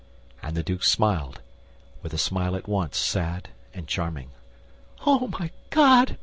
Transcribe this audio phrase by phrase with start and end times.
[0.41, 1.41] And the duke smiled,
[2.01, 4.31] with a smile at once sad and charming.
[5.05, 6.17] "Oh, my God!"